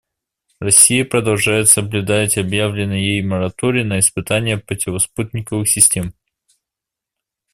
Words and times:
Россия 0.59 1.05
продолжает 1.05 1.69
соблюдать 1.69 2.35
объявленный 2.39 3.03
ею 3.05 3.29
мораторий 3.29 3.83
на 3.83 3.99
испытания 3.99 4.57
противоспутниковых 4.57 5.69
систем. 5.69 6.15